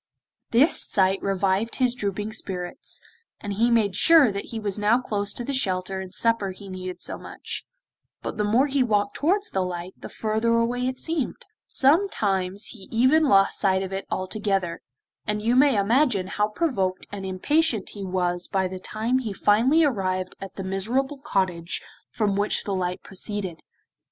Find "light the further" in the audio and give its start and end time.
9.63-10.53